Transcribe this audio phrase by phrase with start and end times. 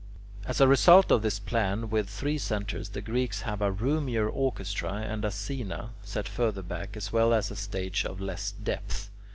[0.45, 0.49] 2.
[0.49, 4.93] As a result of this plan with three centres, the Greeks have a roomier orchestra,
[4.93, 9.11] and a "scaena" set further back, as well as a stage of less depth.